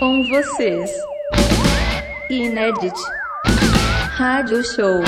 Com 0.00 0.22
vocês. 0.22 0.90
Inédit. 2.30 2.94
Rádio 4.16 4.64
Show. 4.64 5.02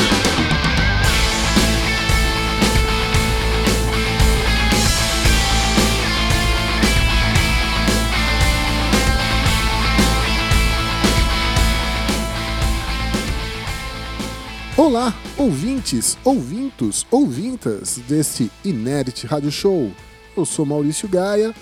Olá, 14.77 15.15
ouvintes, 15.38 16.19
ouvintos, 16.23 17.06
ouvintas 17.11 17.97
deste 18.06 18.52
Inert 18.62 19.24
Rádio 19.24 19.51
Show. 19.51 19.91
Eu 20.37 20.45
sou 20.45 20.66
Maurício 20.66 21.09
Gaia 21.09 21.55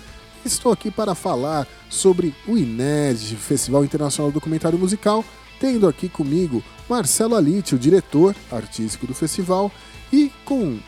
estou 0.44 0.72
aqui 0.72 0.90
para 0.90 1.14
falar 1.14 1.66
sobre 1.88 2.34
o 2.46 2.56
INED, 2.56 3.36
Festival 3.36 3.84
Internacional 3.84 4.30
do 4.30 4.34
Documentário 4.34 4.78
Musical, 4.78 5.24
tendo 5.58 5.86
aqui 5.86 6.08
comigo 6.08 6.62
Marcelo 6.88 7.34
Alite, 7.34 7.74
o 7.74 7.78
diretor 7.78 8.34
artístico 8.50 9.06
do 9.06 9.14
festival, 9.14 9.70
e 10.12 10.30
com 10.44 10.78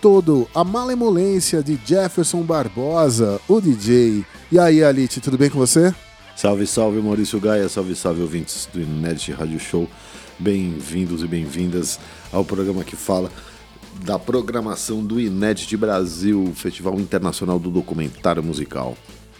toda 0.00 0.46
a 0.54 0.64
malemolência 0.64 1.62
de 1.62 1.78
Jefferson 1.84 2.42
Barbosa, 2.42 3.40
o 3.48 3.60
DJ. 3.60 4.24
E 4.50 4.58
aí, 4.58 4.82
Alite, 4.82 5.20
tudo 5.20 5.38
bem 5.38 5.50
com 5.50 5.58
você? 5.58 5.94
Salve, 6.34 6.66
salve 6.66 7.00
Maurício 7.00 7.38
Gaia, 7.38 7.68
salve, 7.68 7.94
salve 7.94 8.22
ouvintes 8.22 8.68
do 8.72 8.80
Inédit 8.80 9.32
Rádio 9.32 9.60
Show. 9.60 9.88
Bem-vindos 10.38 11.22
e 11.22 11.26
bem-vindas 11.26 12.00
ao 12.32 12.44
programa 12.44 12.82
que 12.82 12.96
fala 12.96 13.30
da 14.04 14.18
programação 14.18 15.04
do 15.04 15.20
Inédit 15.20 15.76
Brasil, 15.76 16.52
Festival 16.54 16.98
Internacional 16.98 17.58
do 17.58 17.70
Documentário 17.70 18.42
Musical. 18.42 18.96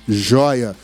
Joia, 0.08 0.76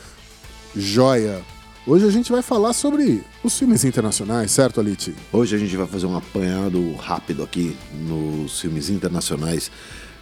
joia. 0.75 1.41
Hoje 1.87 2.05
a 2.05 2.11
gente 2.11 2.31
vai 2.31 2.41
falar 2.41 2.73
sobre 2.73 3.23
os 3.43 3.57
filmes 3.57 3.83
internacionais, 3.83 4.51
certo, 4.51 4.79
Alite? 4.79 5.15
Hoje 5.31 5.55
a 5.55 5.59
gente 5.59 5.75
vai 5.75 5.87
fazer 5.87 6.05
um 6.05 6.15
apanhado 6.15 6.93
rápido 6.95 7.41
aqui 7.41 7.75
nos 8.07 8.59
filmes 8.59 8.89
internacionais, 8.89 9.71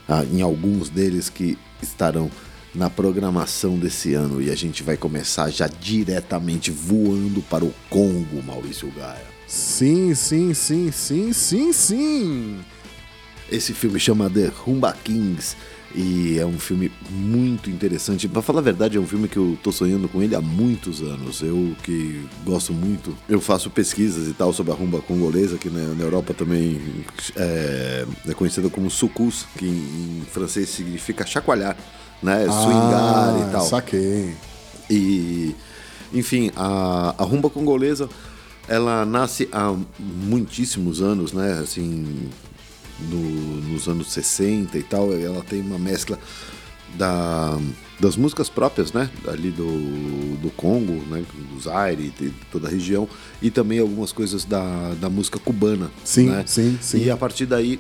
ah, 0.08 0.24
em 0.24 0.42
alguns 0.42 0.90
deles 0.90 1.30
que 1.30 1.58
estarão 1.82 2.32
na 2.74 2.90
programação 2.90 3.78
desse 3.78 4.14
ano 4.14 4.42
e 4.42 4.52
a 4.52 4.56
gente 4.56 4.84
vai 4.84 4.96
começar 4.96 5.50
já 5.50 5.68
diretamente 5.68 6.70
voando 6.70 7.42
para 7.42 7.66
o 7.66 7.74
Congo, 7.90 8.42
Maurício 8.44 8.92
Gaia. 8.96 9.26
Sim, 9.48 10.14
sim, 10.14 10.54
sim, 10.54 10.92
sim, 10.92 11.34
sim, 11.34 11.74
sim. 11.74 12.60
Esse 13.52 13.74
filme 13.74 14.00
chama 14.00 14.30
The 14.30 14.52
Rumba 14.64 14.94
Kings 15.04 15.56
e 15.96 16.38
é 16.38 16.46
um 16.46 16.60
filme 16.60 16.92
muito 17.10 17.70
interessante. 17.70 18.28
Para 18.28 18.42
falar 18.42 18.60
a 18.60 18.64
verdade, 18.64 18.98
é 18.98 19.00
um 19.00 19.08
filme 19.08 19.28
que 19.28 19.38
eu 19.38 19.58
tô 19.64 19.72
sonhando 19.72 20.08
com 20.10 20.22
ele 20.22 20.36
há 20.36 20.42
muitos 20.42 21.02
anos. 21.02 21.42
Eu 21.42 21.76
que 21.84 22.26
gosto 22.46 22.74
muito, 22.74 23.16
eu 23.28 23.40
faço 23.40 23.70
pesquisas 23.70 24.28
e 24.28 24.34
tal 24.34 24.52
sobre 24.52 24.72
a 24.74 24.76
rumba 24.76 25.02
congolesa, 25.02 25.58
que 25.58 25.70
na, 25.70 26.04
Europa 26.04 26.34
também 26.34 26.80
é, 27.36 28.06
é 28.28 28.34
conhecida 28.34 28.70
como 28.70 28.92
sucus, 28.92 29.46
que 29.58 29.66
em, 29.66 29.70
em, 29.70 30.26
francês 30.30 30.70
significa 30.70 31.26
chacoalhar, 31.26 31.78
né? 32.22 32.46
Ah, 32.48 32.52
Swingar 32.52 33.48
e 33.48 33.52
tal. 33.52 33.66
Saquei. 33.66 34.36
E, 34.90 35.56
enfim, 36.14 36.52
a, 36.56 37.16
a 37.18 37.24
rumba 37.24 37.50
congolesa 37.50 38.10
ela 38.68 39.06
nasce 39.06 39.48
há 39.52 39.74
muitíssimos 39.98 41.02
anos, 41.02 41.32
né? 41.32 41.60
Assim, 41.64 42.30
no, 43.00 43.62
nos 43.62 43.88
anos 43.88 44.12
60 44.12 44.78
e 44.78 44.84
tal. 44.84 45.14
Ela 45.14 45.44
tem 45.44 45.62
uma 45.62 45.80
mescla 45.80 46.20
da, 46.96 47.58
das 48.00 48.16
músicas 48.16 48.50
próprias, 48.50 48.92
né? 48.92 49.10
Ali 49.28 49.52
do, 49.52 50.38
do 50.38 50.50
Congo, 50.52 51.04
né? 51.08 51.24
Do 51.52 51.60
Zaire, 51.60 52.10
de 52.10 52.30
toda 52.52 52.68
a 52.68 52.72
região. 52.72 53.08
E 53.42 53.50
também 53.50 53.80
algumas 53.80 54.12
coisas 54.12 54.46
da, 54.46 54.94
da 54.96 55.10
música 55.10 55.40
cubana. 55.40 55.92
Sim, 56.04 56.30
né? 56.30 56.44
sim, 56.46 56.78
sim. 56.82 57.04
E 57.04 57.10
a 57.10 57.18
partir 57.18 57.46
daí 57.46 57.80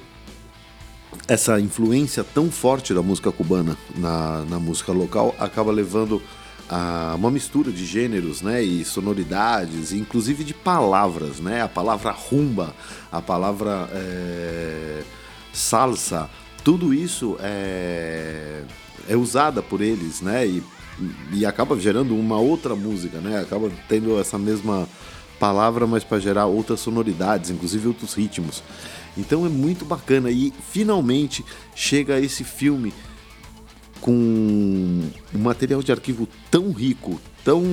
essa 1.28 1.60
influência 1.60 2.24
tão 2.24 2.50
forte 2.50 2.94
da 2.94 3.02
música 3.02 3.32
cubana 3.32 3.78
na, 3.96 4.46
na 4.46 4.60
música 4.60 4.92
local 4.92 5.36
acaba 5.40 5.72
levando 5.72 6.22
a 6.70 7.16
uma 7.16 7.32
mistura 7.32 7.72
de 7.72 7.86
gêneros, 7.86 8.42
né, 8.42 8.62
e 8.62 8.84
sonoridades, 8.84 9.94
inclusive 9.94 10.44
de 10.44 10.54
palavras, 10.54 11.40
né, 11.40 11.62
a 11.62 11.68
palavra 11.68 12.12
rumba, 12.12 12.76
a 13.12 13.22
palavra 13.22 13.90
é, 13.94 15.04
salsa, 15.54 16.30
tudo 16.64 16.94
isso 16.94 17.38
é, 17.40 18.64
é 19.08 19.16
usada 19.16 19.62
por 19.62 19.82
eles, 19.82 20.22
né, 20.22 20.46
e, 20.46 20.64
e 21.32 21.46
acaba 21.46 21.80
gerando 21.80 22.16
uma 22.16 22.38
outra 22.38 22.76
música, 22.76 23.20
né, 23.20 23.40
acaba 23.40 23.72
tendo 23.88 24.20
essa 24.20 24.38
mesma 24.38 24.88
palavra, 25.40 25.88
mas 25.88 26.04
para 26.04 26.20
gerar 26.20 26.48
outras 26.48 26.80
sonoridades, 26.80 27.50
inclusive 27.50 27.88
outros 27.88 28.14
ritmos. 28.14 28.64
Então 29.16 29.46
é 29.46 29.50
muito 29.50 29.86
bacana 29.86 30.30
e 30.30 30.54
finalmente 30.72 31.44
chega 31.74 32.20
esse 32.20 32.44
filme 32.44 32.94
com 34.02 34.12
um 34.12 35.40
material 35.40 35.82
de 35.82 35.92
arquivo 35.92 36.28
tão 36.50 36.72
rico, 36.72 37.20
tão 37.44 37.64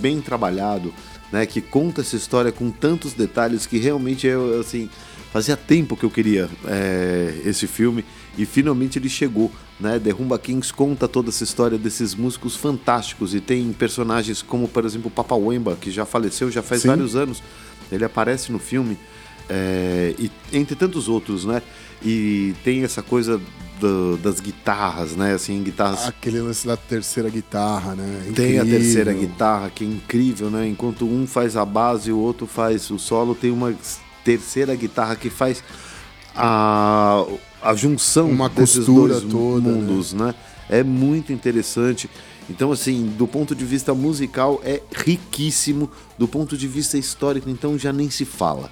bem 0.00 0.20
trabalhado, 0.20 0.92
né, 1.30 1.46
que 1.46 1.60
conta 1.60 2.02
essa 2.02 2.16
história 2.16 2.52
com 2.52 2.70
tantos 2.70 3.14
detalhes 3.14 3.66
que 3.66 3.78
realmente 3.78 4.26
eu 4.26 4.60
assim 4.60 4.88
fazia 5.32 5.56
tempo 5.56 5.96
que 5.96 6.04
eu 6.04 6.10
queria 6.10 6.48
é, 6.66 7.40
esse 7.46 7.66
filme 7.66 8.04
e 8.36 8.44
finalmente 8.44 8.98
ele 8.98 9.08
chegou, 9.08 9.50
né? 9.80 9.98
The 9.98 10.10
Rumba 10.10 10.38
Kings 10.38 10.72
conta 10.72 11.08
toda 11.08 11.30
essa 11.30 11.42
história 11.42 11.78
desses 11.78 12.14
músicos 12.14 12.54
fantásticos 12.54 13.34
e 13.34 13.40
tem 13.40 13.72
personagens 13.72 14.42
como 14.42 14.68
por 14.68 14.84
exemplo 14.84 15.08
o 15.08 15.10
Papa 15.10 15.34
Wemba 15.34 15.76
que 15.80 15.90
já 15.90 16.04
faleceu 16.04 16.50
já 16.50 16.62
faz 16.62 16.82
Sim. 16.82 16.88
vários 16.88 17.16
anos, 17.16 17.42
ele 17.90 18.04
aparece 18.04 18.52
no 18.52 18.58
filme 18.58 18.98
é, 19.54 20.14
e 20.18 20.30
entre 20.50 20.74
tantos 20.74 21.08
outros, 21.08 21.44
né? 21.44 21.60
E 22.02 22.54
tem 22.64 22.82
essa 22.82 23.02
coisa 23.02 23.38
do, 23.78 24.16
das 24.16 24.40
guitarras, 24.40 25.14
né? 25.14 25.34
Assim, 25.34 25.62
guitarras. 25.62 26.06
Aquele 26.06 26.40
lance 26.40 26.66
da 26.66 26.76
terceira 26.76 27.28
guitarra, 27.28 27.94
né? 27.94 28.24
Incrível. 28.28 28.34
Tem 28.34 28.58
a 28.58 28.64
terceira 28.64 29.12
guitarra, 29.12 29.70
que 29.70 29.84
é 29.84 29.86
incrível, 29.86 30.50
né? 30.50 30.66
Enquanto 30.66 31.04
um 31.04 31.26
faz 31.26 31.54
a 31.54 31.66
base 31.66 32.08
e 32.08 32.12
o 32.14 32.18
outro 32.18 32.46
faz 32.46 32.90
o 32.90 32.98
solo, 32.98 33.34
tem 33.34 33.50
uma 33.50 33.74
terceira 34.24 34.74
guitarra 34.74 35.16
que 35.16 35.28
faz 35.28 35.62
a, 36.34 37.22
a 37.60 37.74
junção 37.74 38.30
uma 38.30 38.48
desses 38.48 38.86
dois 38.86 39.20
toda, 39.22 39.70
né? 39.70 39.74
mundos, 39.74 40.14
né? 40.14 40.26
né? 40.26 40.34
É 40.70 40.82
muito 40.82 41.30
interessante. 41.30 42.08
Então, 42.48 42.72
assim, 42.72 43.06
do 43.18 43.26
ponto 43.26 43.54
de 43.54 43.64
vista 43.66 43.92
musical, 43.92 44.62
é 44.64 44.80
riquíssimo. 44.90 45.90
Do 46.18 46.26
ponto 46.26 46.56
de 46.56 46.66
vista 46.66 46.96
histórico, 46.96 47.50
então, 47.50 47.78
já 47.78 47.92
nem 47.92 48.08
se 48.08 48.24
fala. 48.24 48.70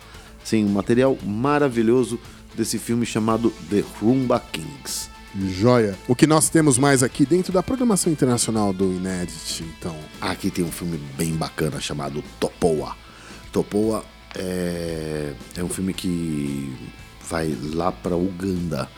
Sim, 0.50 0.64
um 0.64 0.70
material 0.70 1.16
maravilhoso 1.24 2.18
desse 2.56 2.76
filme 2.76 3.06
chamado 3.06 3.54
The 3.70 3.84
Rumba 4.00 4.40
Kings. 4.40 5.08
Joia. 5.48 5.96
O 6.08 6.16
que 6.16 6.26
nós 6.26 6.48
temos 6.48 6.76
mais 6.76 7.04
aqui 7.04 7.24
dentro 7.24 7.52
da 7.52 7.62
programação 7.62 8.12
internacional 8.12 8.72
do 8.72 8.86
Inédit, 8.86 9.62
então? 9.62 9.96
Aqui 10.20 10.50
tem 10.50 10.64
um 10.64 10.72
filme 10.72 10.98
bem 11.16 11.34
bacana 11.34 11.80
chamado 11.80 12.20
Topoa. 12.40 12.96
Topoa 13.52 14.04
é, 14.34 15.34
é 15.56 15.62
um 15.62 15.68
filme 15.68 15.94
que 15.94 16.76
vai 17.28 17.56
lá 17.72 17.92
para 17.92 18.16
Uganda 18.16 18.90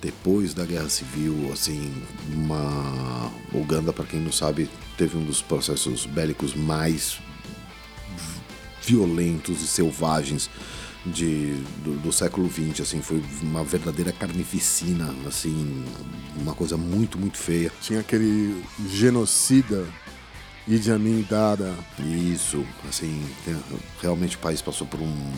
depois 0.00 0.54
da 0.54 0.64
Guerra 0.64 0.88
Civil, 0.88 1.50
assim, 1.52 1.92
uma 2.32 3.30
Uganda, 3.52 3.92
para 3.92 4.06
quem 4.06 4.20
não 4.20 4.32
sabe, 4.32 4.66
teve 4.96 5.18
um 5.18 5.24
dos 5.26 5.42
processos 5.42 6.06
bélicos 6.06 6.54
mais 6.54 7.18
violentos 8.82 9.60
e 9.60 9.66
selvagens 9.66 10.48
de, 11.06 11.54
do, 11.84 11.98
do, 12.00 12.12
século 12.12 12.50
XX, 12.50 12.80
assim, 12.80 13.00
foi 13.00 13.22
uma 13.42 13.62
verdadeira 13.62 14.12
carnificina, 14.12 15.14
assim, 15.26 15.84
uma 16.36 16.54
coisa 16.54 16.76
muito, 16.76 17.18
muito 17.18 17.38
feia. 17.38 17.70
Tinha 17.80 18.00
aquele 18.00 18.62
genocida 18.88 19.86
Idi 20.66 20.90
Amin 20.90 21.24
Dada. 21.28 21.74
Isso, 21.98 22.64
assim, 22.88 23.24
tem, 23.44 23.56
realmente 24.02 24.36
o 24.36 24.40
país 24.40 24.60
passou 24.60 24.86
por 24.86 25.00
um, 25.00 25.32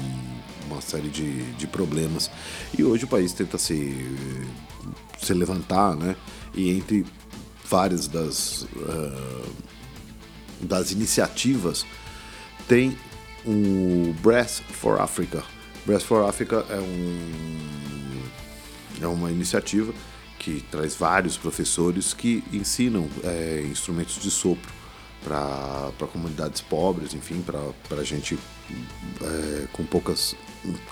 uma 0.71 0.81
série 0.81 1.09
de, 1.09 1.43
de 1.53 1.67
problemas 1.67 2.31
e 2.77 2.83
hoje 2.83 3.05
o 3.05 3.09
país 3.09 3.33
tenta 3.33 3.59
se, 3.59 3.95
se 5.21 5.35
levantar, 5.35 5.97
né, 5.97 6.17
e 6.55 6.71
entre 6.71 7.05
várias 7.69 8.09
das, 8.09 8.63
uh, 8.63 9.53
das 10.63 10.93
iniciativas 10.93 11.85
tem 12.67 12.97
o 13.47 14.15
Breath 14.23 14.61
for 14.73 15.01
Africa, 15.01 15.43
Brass 15.89 16.03
for 16.03 16.29
Africa 16.29 16.67
é, 16.69 16.79
um, 16.79 18.23
é 19.01 19.07
uma 19.07 19.31
iniciativa 19.31 19.91
que 20.39 20.63
traz 20.71 20.95
vários 20.95 21.39
professores 21.39 22.13
que 22.13 22.45
ensinam 22.53 23.09
é, 23.25 23.67
instrumentos 23.71 24.21
de 24.21 24.31
sopro 24.31 24.71
para 25.25 26.07
comunidades 26.13 26.61
pobres, 26.61 27.15
enfim, 27.15 27.43
para 27.89 28.05
gente 28.05 28.39
é, 29.23 29.67
com 29.73 29.83
poucas 29.83 30.37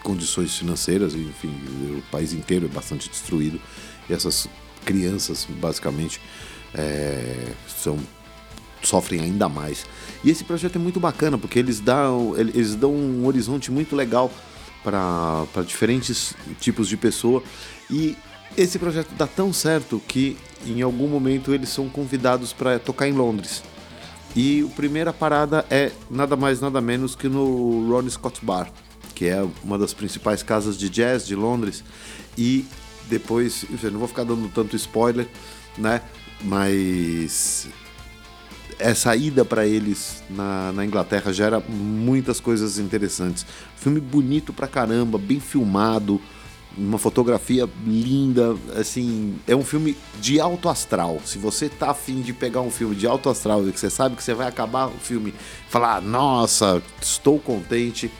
condições 0.02 0.56
financeiras, 0.56 1.14
enfim, 1.14 1.54
o 1.98 2.02
país 2.10 2.32
inteiro 2.32 2.64
é 2.64 2.68
bastante 2.68 3.10
destruído 3.10 3.60
e 4.08 4.14
essas 4.14 4.48
crianças, 4.86 5.46
basicamente, 5.60 6.22
é, 6.74 7.52
são 7.68 7.98
sofrem 8.82 9.20
ainda 9.20 9.46
mais. 9.48 9.84
E 10.24 10.30
esse 10.30 10.42
projeto 10.42 10.76
é 10.76 10.78
muito 10.78 10.98
bacana, 10.98 11.36
porque 11.36 11.58
eles 11.58 11.80
dão, 11.80 12.34
eles 12.36 12.74
dão 12.74 12.94
um 12.94 13.26
horizonte 13.26 13.70
muito 13.70 13.94
legal 13.94 14.32
para 14.86 15.62
diferentes 15.66 16.32
tipos 16.60 16.88
de 16.88 16.96
pessoa. 16.96 17.42
E 17.90 18.16
esse 18.56 18.78
projeto 18.78 19.08
dá 19.18 19.26
tão 19.26 19.52
certo 19.52 20.00
que 20.06 20.36
em 20.64 20.80
algum 20.80 21.08
momento 21.08 21.52
eles 21.52 21.70
são 21.70 21.88
convidados 21.88 22.52
para 22.52 22.78
tocar 22.78 23.08
em 23.08 23.12
Londres. 23.12 23.64
E 24.36 24.64
a 24.64 24.76
primeira 24.76 25.12
parada 25.12 25.66
é 25.70 25.90
nada 26.08 26.36
mais 26.36 26.60
nada 26.60 26.80
menos 26.80 27.16
que 27.16 27.28
no 27.28 27.90
Ronnie 27.90 28.10
Scott 28.10 28.44
Bar, 28.44 28.70
que 29.12 29.24
é 29.24 29.44
uma 29.64 29.76
das 29.76 29.92
principais 29.92 30.42
casas 30.42 30.78
de 30.78 30.88
jazz 30.88 31.26
de 31.26 31.34
Londres. 31.34 31.82
E 32.38 32.64
depois, 33.08 33.64
eu 33.82 33.90
não 33.90 33.98
vou 33.98 34.08
ficar 34.08 34.24
dando 34.24 34.48
tanto 34.48 34.76
spoiler, 34.76 35.26
né? 35.76 36.00
Mas 36.42 37.66
essa 38.78 39.14
ida 39.16 39.44
para 39.44 39.66
eles 39.66 40.22
na, 40.28 40.72
na, 40.72 40.84
Inglaterra 40.84 41.32
gera 41.32 41.60
muitas 41.60 42.40
coisas 42.40 42.78
interessantes. 42.78 43.46
Filme 43.76 44.00
bonito 44.00 44.52
pra 44.52 44.68
caramba, 44.68 45.18
bem 45.18 45.40
filmado, 45.40 46.20
uma 46.76 46.98
fotografia 46.98 47.68
linda, 47.86 48.54
assim, 48.78 49.36
é 49.46 49.56
um 49.56 49.64
filme 49.64 49.96
de 50.20 50.38
alto 50.38 50.68
astral. 50.68 51.20
Se 51.24 51.38
você 51.38 51.68
tá 51.68 51.90
afim 51.90 52.20
de 52.20 52.32
pegar 52.32 52.60
um 52.60 52.70
filme 52.70 52.94
de 52.94 53.06
alto 53.06 53.30
astral 53.30 53.66
e 53.66 53.72
que 53.72 53.80
você 53.80 53.88
sabe 53.88 54.14
que 54.14 54.22
você 54.22 54.34
vai 54.34 54.46
acabar 54.46 54.88
o 54.88 54.98
filme 54.98 55.32
falar, 55.68 56.02
nossa, 56.02 56.82
estou 57.00 57.38
contente, 57.38 58.10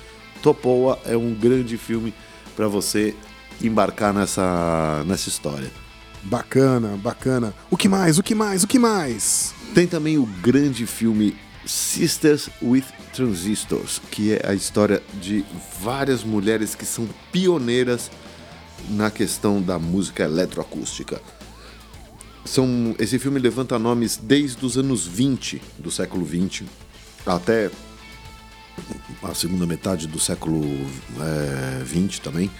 Topoa 0.43 0.99
é 1.05 1.17
um 1.17 1.35
grande 1.35 1.77
filme 1.77 2.15
para 2.55 2.69
você 2.69 3.15
embarcar 3.61 4.15
nessa, 4.15 5.03
nessa 5.07 5.29
história. 5.29 5.71
Bacana, 6.23 6.97
bacana. 6.97 7.55
O 7.71 7.77
que 7.77 7.89
mais? 7.89 8.19
O 8.19 8.23
que 8.23 8.35
mais? 8.35 8.63
O 8.65 8.67
que 8.67 8.79
mais? 8.79 9.55
Tem 9.77 9.87
também 9.87 10.17
o 10.17 10.25
grande 10.25 10.87
filme 10.87 11.37
Sisters 11.67 12.49
with 12.63 12.85
Transistors, 13.13 14.01
que 14.11 14.33
é 14.33 14.49
a 14.49 14.55
história 14.55 15.03
de 15.21 15.45
várias 15.83 16.25
mulheres 16.25 16.75
que 16.75 16.87
são 16.87 17.07
pioneiras 17.31 18.11
na 18.89 19.11
questão 19.11 19.61
da 19.61 19.79
música 19.79 20.23
eletroacústica. 20.23 21.21
São, 22.43 22.97
esse 22.99 23.19
filme 23.19 23.39
levanta 23.39 23.79
nomes 23.79 24.17
desde 24.17 24.65
os 24.65 24.79
anos 24.79 25.07
20 25.07 25.61
do 25.79 25.91
século 25.91 26.25
20 26.25 26.65
até 27.27 27.71
a 29.23 29.35
segunda 29.35 29.67
metade 29.67 30.07
do 30.07 30.19
século 30.19 30.65
é, 31.21 31.85
20 31.85 32.23
também 32.23 32.51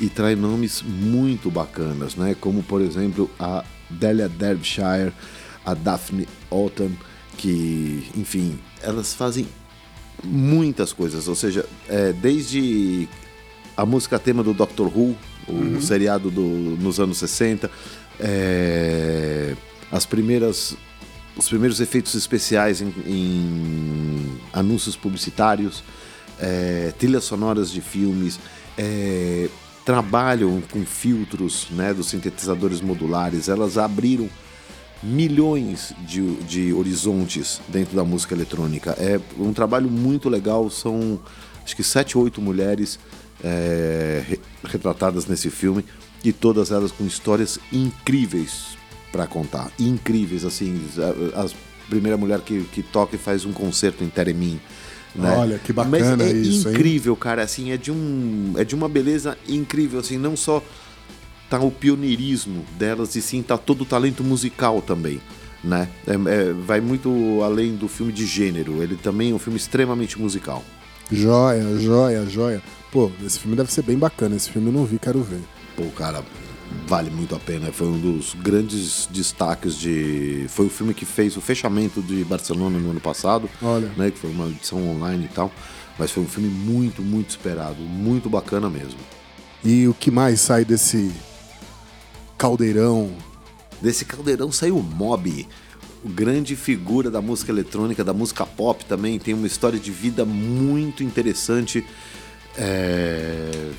e 0.00 0.08
traz 0.08 0.36
nomes 0.36 0.82
muito 0.82 1.52
bacanas, 1.52 2.16
né? 2.16 2.34
Como 2.40 2.64
por 2.64 2.80
exemplo 2.82 3.30
a 3.38 3.64
Delia 3.88 4.28
Derbyshire, 4.28 5.12
a 5.64 5.74
Daphne 5.74 6.28
Autumn, 6.50 6.92
que 7.36 8.10
enfim 8.16 8.58
elas 8.82 9.14
fazem 9.14 9.46
muitas 10.22 10.92
coisas, 10.92 11.26
ou 11.28 11.34
seja, 11.34 11.66
é, 11.88 12.12
desde 12.12 13.08
a 13.76 13.84
música 13.84 14.18
tema 14.18 14.42
do 14.42 14.54
Doctor 14.54 14.86
Who, 14.86 15.16
o 15.48 15.52
uhum. 15.52 15.80
seriado 15.80 16.30
do, 16.30 16.42
nos 16.42 17.00
anos 17.00 17.18
60, 17.18 17.70
é, 18.20 19.54
as 19.90 20.06
primeiras 20.06 20.76
os 21.36 21.48
primeiros 21.48 21.80
efeitos 21.80 22.14
especiais 22.14 22.80
em, 22.80 22.94
em 23.06 24.40
anúncios 24.52 24.94
publicitários, 24.94 25.82
é, 26.38 26.92
trilhas 26.96 27.24
sonoras 27.24 27.72
de 27.72 27.80
filmes, 27.80 28.38
é, 28.78 29.48
trabalham 29.84 30.62
com 30.70 30.84
filtros 30.84 31.66
né, 31.70 31.92
dos 31.92 32.08
sintetizadores 32.08 32.80
modulares, 32.80 33.48
elas 33.48 33.76
abriram 33.76 34.28
milhões 35.04 35.92
de, 36.06 36.34
de 36.44 36.72
horizontes 36.72 37.60
dentro 37.68 37.94
da 37.94 38.04
música 38.04 38.34
eletrônica. 38.34 38.92
É 38.92 39.20
um 39.38 39.52
trabalho 39.52 39.90
muito 39.90 40.28
legal, 40.28 40.70
são 40.70 41.20
acho 41.62 41.76
que 41.76 41.82
sete 41.84 42.16
ou 42.16 42.24
oito 42.24 42.40
mulheres 42.40 42.98
é, 43.42 44.38
retratadas 44.64 45.26
nesse 45.26 45.50
filme 45.50 45.84
e 46.24 46.32
todas 46.32 46.70
elas 46.70 46.90
com 46.90 47.04
histórias 47.04 47.58
incríveis 47.70 48.76
para 49.12 49.26
contar. 49.26 49.70
Incríveis, 49.78 50.44
assim, 50.44 50.80
a, 51.34 51.42
a, 51.42 51.48
primeira 51.88 52.16
mulher 52.16 52.40
que, 52.40 52.64
que 52.72 52.82
toca 52.82 53.14
e 53.14 53.18
faz 53.18 53.44
um 53.44 53.52
concerto 53.52 54.02
em 54.02 54.08
Teremin. 54.08 54.58
Né? 55.14 55.30
Olha, 55.36 55.58
que 55.58 55.72
bacana 55.72 56.16
Mas 56.16 56.32
é 56.32 56.32
isso, 56.32 56.68
incrível, 56.70 57.12
hein? 57.12 57.18
cara, 57.20 57.42
assim, 57.42 57.70
é 57.70 57.76
de 57.76 57.92
um 57.92 58.54
é 58.56 58.64
de 58.64 58.74
uma 58.74 58.88
beleza 58.88 59.38
incrível, 59.46 60.00
assim, 60.00 60.18
não 60.18 60.36
só 60.36 60.60
tá 61.48 61.58
o 61.60 61.70
pioneirismo 61.70 62.64
delas 62.78 63.14
e 63.16 63.22
sim 63.22 63.42
tá 63.42 63.56
todo 63.56 63.82
o 63.82 63.84
talento 63.84 64.24
musical 64.24 64.82
também, 64.82 65.20
né? 65.62 65.88
É, 66.06 66.12
é, 66.12 66.52
vai 66.52 66.80
muito 66.80 67.40
além 67.42 67.76
do 67.76 67.88
filme 67.88 68.12
de 68.12 68.26
gênero, 68.26 68.82
ele 68.82 68.96
também 68.96 69.30
é 69.30 69.34
um 69.34 69.38
filme 69.38 69.58
extremamente 69.58 70.20
musical. 70.20 70.64
Joia, 71.10 71.78
joia, 71.78 72.26
joia. 72.26 72.62
Pô, 72.90 73.10
esse 73.24 73.38
filme 73.38 73.56
deve 73.56 73.72
ser 73.72 73.82
bem 73.82 73.98
bacana. 73.98 74.36
Esse 74.36 74.50
filme 74.50 74.68
eu 74.68 74.72
não 74.72 74.84
vi, 74.84 74.98
quero 74.98 75.22
ver. 75.22 75.40
Pô, 75.76 75.84
cara, 75.90 76.24
vale 76.86 77.10
muito 77.10 77.34
a 77.34 77.38
pena. 77.38 77.70
Foi 77.72 77.88
um 77.88 77.98
dos 77.98 78.34
grandes 78.34 79.06
destaques 79.10 79.78
de. 79.78 80.46
Foi 80.48 80.66
o 80.66 80.70
filme 80.70 80.94
que 80.94 81.04
fez 81.04 81.36
o 81.36 81.40
fechamento 81.40 82.00
de 82.00 82.24
Barcelona 82.24 82.78
no 82.78 82.90
ano 82.90 83.00
passado. 83.00 83.48
Olha. 83.62 83.90
Né, 83.96 84.10
que 84.10 84.18
foi 84.18 84.30
uma 84.30 84.46
edição 84.46 84.88
online 84.88 85.26
e 85.26 85.34
tal. 85.34 85.52
Mas 85.98 86.10
foi 86.10 86.22
um 86.22 86.28
filme 86.28 86.48
muito, 86.48 87.02
muito 87.02 87.30
esperado. 87.30 87.80
Muito 87.82 88.30
bacana 88.30 88.70
mesmo. 88.70 88.98
E 89.64 89.86
o 89.86 89.94
que 89.94 90.10
mais 90.10 90.40
sai 90.40 90.64
desse 90.64 91.12
caldeirão? 92.44 93.10
Desse 93.80 94.04
caldeirão 94.04 94.52
saiu 94.52 94.76
o 94.76 94.82
Mob. 94.82 95.48
Grande 96.04 96.54
figura 96.54 97.10
da 97.10 97.22
música 97.22 97.50
eletrônica, 97.50 98.04
da 98.04 98.12
música 98.12 98.44
pop 98.44 98.84
também. 98.84 99.18
Tem 99.18 99.32
uma 99.32 99.46
história 99.46 99.78
de 99.78 99.90
vida 99.90 100.26
muito 100.26 101.02
interessante 101.02 101.82
é... 102.54 103.70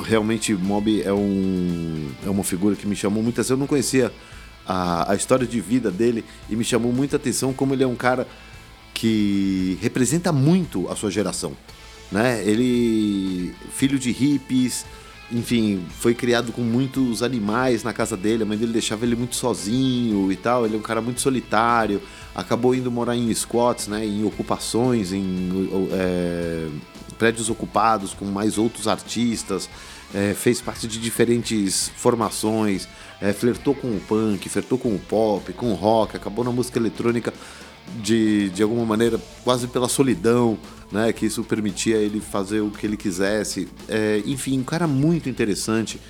Realmente, 0.00 0.54
Mob 0.54 1.02
é, 1.02 1.12
um, 1.12 2.10
é 2.26 2.30
uma 2.30 2.42
figura 2.42 2.74
que 2.74 2.84
me 2.84 2.96
chamou 2.96 3.22
muitas. 3.22 3.48
Eu 3.48 3.56
não 3.56 3.68
conhecia 3.68 4.12
a, 4.66 5.12
a 5.12 5.14
história 5.14 5.46
de 5.46 5.60
vida 5.60 5.88
dele 5.88 6.24
e 6.50 6.56
me 6.56 6.64
chamou 6.64 6.92
muita 6.92 7.14
atenção 7.14 7.52
como 7.52 7.74
ele 7.74 7.84
é 7.84 7.86
um 7.86 7.96
cara 7.96 8.26
que 8.92 9.78
representa 9.80 10.32
muito 10.32 10.88
a 10.90 10.96
sua 10.96 11.12
geração. 11.12 11.56
Né? 12.10 12.42
Ele, 12.44 13.54
filho 13.72 13.98
de 14.00 14.10
hippies, 14.10 14.84
enfim, 15.30 15.84
foi 16.00 16.14
criado 16.14 16.52
com 16.52 16.62
muitos 16.62 17.22
animais 17.22 17.82
na 17.82 17.92
casa 17.92 18.16
dele, 18.16 18.42
a 18.42 18.46
mãe 18.46 18.56
dele 18.56 18.72
deixava 18.72 19.04
ele 19.04 19.14
muito 19.14 19.36
sozinho 19.36 20.32
e 20.32 20.36
tal, 20.36 20.64
ele 20.64 20.74
é 20.74 20.78
um 20.78 20.82
cara 20.82 21.02
muito 21.02 21.20
solitário, 21.20 22.00
acabou 22.34 22.74
indo 22.74 22.90
morar 22.90 23.14
em 23.14 23.32
squats, 23.34 23.88
né, 23.88 24.06
em 24.06 24.24
ocupações, 24.24 25.12
em 25.12 25.50
é, 25.92 26.68
prédios 27.18 27.50
ocupados 27.50 28.14
com 28.14 28.24
mais 28.24 28.56
outros 28.56 28.88
artistas, 28.88 29.68
é, 30.14 30.32
fez 30.32 30.62
parte 30.62 30.86
de 30.86 30.98
diferentes 30.98 31.90
formações, 31.96 32.88
é, 33.20 33.32
flertou 33.32 33.74
com 33.74 33.88
o 33.88 34.00
punk, 34.00 34.48
flertou 34.48 34.78
com 34.78 34.94
o 34.94 34.98
pop, 34.98 35.52
com 35.52 35.70
o 35.70 35.74
rock, 35.74 36.16
acabou 36.16 36.42
na 36.44 36.52
música 36.52 36.78
eletrônica 36.78 37.34
de, 38.02 38.50
de 38.50 38.62
alguma 38.62 38.84
maneira 38.84 39.20
quase 39.44 39.66
pela 39.66 39.88
solidão, 39.88 40.58
né, 40.90 41.12
que 41.12 41.26
isso 41.26 41.44
permitia 41.44 41.96
ele 41.96 42.20
fazer 42.20 42.60
o 42.60 42.70
que 42.70 42.86
ele 42.86 42.96
quisesse. 42.96 43.68
É, 43.88 44.22
enfim, 44.26 44.58
um 44.58 44.64
cara 44.64 44.86
muito 44.86 45.28
interessante. 45.28 46.00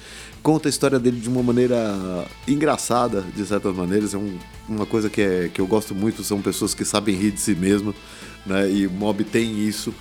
Conta 0.43 0.69
a 0.69 0.71
história 0.71 0.99
dele 0.99 1.21
de 1.21 1.29
uma 1.29 1.43
maneira 1.43 2.27
engraçada, 2.47 3.25
de 3.35 3.45
certas 3.45 3.75
maneiras. 3.75 4.15
É 4.15 4.19
um, 4.19 4.39
uma 4.69 4.87
coisa 4.87 5.11
que, 5.11 5.21
é, 5.21 5.51
que 5.53 5.61
eu 5.61 5.67
gosto 5.67 5.95
muito, 5.95 6.23
são 6.23 6.41
pessoas 6.41 6.75
que 6.75 6.85
sabem 6.85 7.17
rir 7.17 7.33
de 7.33 7.41
si 7.41 7.55
mesmo, 7.55 7.95
né, 8.47 8.71
e 8.71 8.87
Mob 8.87 9.25
tem 9.25 9.67
isso. 9.67 9.93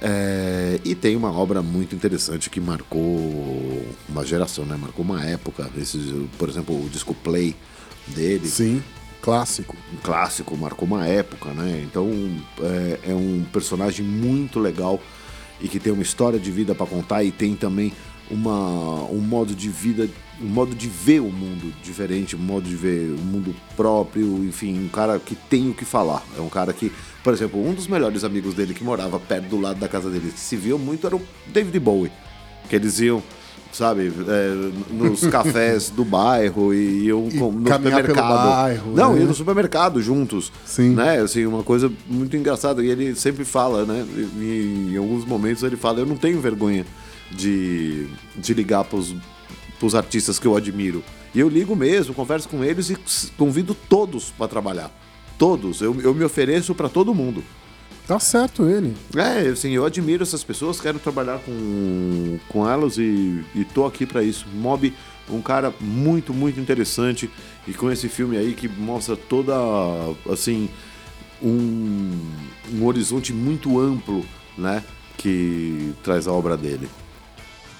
É, 0.00 0.78
e 0.84 0.94
tem 0.94 1.16
uma 1.16 1.32
obra 1.32 1.62
muito 1.62 1.94
interessante 1.94 2.50
que 2.50 2.60
marcou 2.60 3.82
uma 4.06 4.26
geração, 4.26 4.66
né? 4.66 4.76
Marcou 4.76 5.02
uma 5.02 5.24
época. 5.24 5.70
Esse, 5.78 6.28
por 6.38 6.50
exemplo, 6.50 6.84
o 6.84 6.88
disco 6.90 7.14
Play 7.14 7.56
dele. 8.08 8.46
Sim, 8.46 8.82
clássico. 9.20 9.76
Um 9.92 9.96
clássico, 9.98 10.56
marcou 10.56 10.86
uma 10.86 11.06
época, 11.06 11.50
né? 11.50 11.82
Então 11.84 12.10
é, 12.60 13.10
é 13.10 13.14
um 13.14 13.44
personagem 13.52 14.04
muito 14.04 14.58
legal 14.58 15.00
e 15.60 15.68
que 15.68 15.78
tem 15.78 15.92
uma 15.92 16.02
história 16.02 16.38
de 16.38 16.50
vida 16.50 16.74
para 16.74 16.86
contar 16.86 17.24
e 17.24 17.30
tem 17.30 17.54
também 17.54 17.92
uma, 18.30 19.04
um 19.10 19.20
modo 19.20 19.54
de 19.54 19.68
vida, 19.68 20.08
um 20.40 20.46
modo 20.46 20.74
de 20.74 20.88
ver 20.88 21.20
o 21.20 21.30
mundo 21.30 21.72
diferente, 21.82 22.36
um 22.36 22.40
modo 22.40 22.68
de 22.68 22.74
ver 22.74 23.10
o 23.10 23.18
mundo 23.18 23.54
próprio, 23.76 24.44
enfim, 24.44 24.78
um 24.84 24.88
cara 24.88 25.18
que 25.18 25.34
tem 25.34 25.70
o 25.70 25.74
que 25.74 25.84
falar. 25.84 26.22
É 26.36 26.40
um 26.40 26.48
cara 26.48 26.72
que 26.72 26.92
por 27.26 27.34
exemplo, 27.34 27.60
um 27.60 27.74
dos 27.74 27.88
melhores 27.88 28.22
amigos 28.22 28.54
dele 28.54 28.72
que 28.72 28.84
morava 28.84 29.18
perto 29.18 29.48
do 29.48 29.60
lado 29.60 29.80
da 29.80 29.88
casa 29.88 30.08
dele, 30.08 30.30
que 30.30 30.38
se 30.38 30.54
viu 30.54 30.78
muito, 30.78 31.08
era 31.08 31.16
o 31.16 31.22
David 31.48 31.76
Bowie. 31.80 32.12
Que 32.68 32.76
eles 32.76 33.00
iam, 33.00 33.20
sabe, 33.76 34.12
é, 34.26 34.70
nos 34.92 35.20
cafés 35.28 35.90
do 35.90 36.04
bairro 36.04 36.72
e 36.72 37.04
iam 37.04 37.28
e 37.30 37.36
no 37.36 37.70
supermercado. 37.72 38.14
Bairro, 38.16 38.92
Não, 38.94 39.12
né? 39.12 39.20
iam 39.20 39.28
no 39.28 39.34
supermercado 39.34 40.02
juntos. 40.02 40.50
Sim. 40.64 40.90
Né? 40.94 41.20
Assim, 41.20 41.44
uma 41.46 41.62
coisa 41.62 41.92
muito 42.08 42.36
engraçada. 42.36 42.82
E 42.82 42.88
ele 42.90 43.14
sempre 43.14 43.44
fala, 43.44 43.84
né? 43.84 44.04
Em, 44.38 44.94
em 44.94 44.96
alguns 44.96 45.24
momentos 45.24 45.62
ele 45.62 45.76
fala, 45.76 46.00
eu 46.00 46.06
não 46.06 46.16
tenho 46.16 46.40
vergonha 46.40 46.86
de, 47.30 48.06
de 48.36 48.54
ligar 48.54 48.84
pros, 48.84 49.14
pros 49.78 49.94
artistas 49.94 50.38
que 50.38 50.46
eu 50.46 50.56
admiro. 50.56 51.02
E 51.34 51.40
eu 51.40 51.48
ligo 51.48 51.76
mesmo, 51.76 52.14
converso 52.14 52.48
com 52.48 52.64
eles 52.64 52.90
e 52.90 52.98
convido 53.36 53.74
todos 53.74 54.30
para 54.30 54.48
trabalhar. 54.48 54.90
Todos. 55.38 55.82
Eu, 55.82 55.94
eu 56.00 56.14
me 56.14 56.24
ofereço 56.24 56.74
para 56.74 56.88
todo 56.88 57.14
mundo. 57.14 57.44
Tá 58.06 58.20
certo 58.20 58.68
ele. 58.68 58.96
É, 59.16 59.48
assim, 59.48 59.70
eu 59.72 59.84
admiro 59.84 60.22
essas 60.22 60.44
pessoas, 60.44 60.80
quero 60.80 60.98
trabalhar 60.98 61.40
com, 61.40 62.38
com 62.48 62.68
elas 62.68 62.98
e, 62.98 63.44
e 63.52 63.64
tô 63.64 63.84
aqui 63.84 64.06
para 64.06 64.22
isso. 64.22 64.46
Mob, 64.54 64.94
um 65.28 65.42
cara 65.42 65.74
muito, 65.80 66.32
muito 66.32 66.60
interessante 66.60 67.28
e 67.66 67.74
com 67.74 67.90
esse 67.90 68.08
filme 68.08 68.36
aí 68.36 68.54
que 68.54 68.68
mostra 68.68 69.16
toda, 69.16 69.54
assim, 70.30 70.68
um, 71.42 72.16
um 72.74 72.86
horizonte 72.86 73.32
muito 73.32 73.80
amplo, 73.80 74.24
né, 74.56 74.84
que 75.18 75.92
traz 76.04 76.28
a 76.28 76.32
obra 76.32 76.56
dele. 76.56 76.88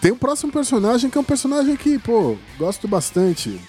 Tem 0.00 0.10
o 0.10 0.16
próximo 0.16 0.50
personagem 0.50 1.08
que 1.08 1.16
é 1.16 1.20
um 1.20 1.24
personagem 1.24 1.76
que, 1.76 2.00
pô, 2.00 2.36
gosto 2.58 2.88
bastante. 2.88 3.60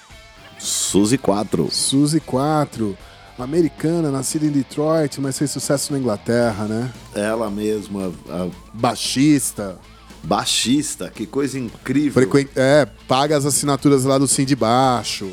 Suzy 0.58 1.20
4. 1.20 1.70
Suzy 1.72 2.20
4 2.20 2.98
americana, 3.44 4.12
nascida 4.12 4.46
em 4.46 4.52
Detroit, 4.52 5.20
mas 5.22 5.38
fez 5.38 5.52
sucesso 5.52 5.94
na 5.94 6.00
Inglaterra, 6.00 6.66
né? 6.66 6.92
Ela 7.14 7.50
mesma, 7.50 8.12
a 8.30 8.48
Baixista. 8.74 9.78
baixista, 10.24 11.10
que 11.10 11.26
coisa 11.26 11.60
incrível. 11.60 12.14
Frequen... 12.14 12.50
É, 12.56 12.88
paga 13.08 13.38
as 13.38 13.46
assinaturas 13.46 14.04
lá 14.04 14.18
do 14.18 14.28
Sim 14.28 14.46
de 14.46 14.56
Baixo. 14.56 15.30